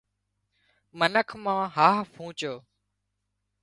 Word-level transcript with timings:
منک 0.99 1.29
مان 1.43 1.61
هاهَه 1.75 2.03
پونچو 2.13 2.53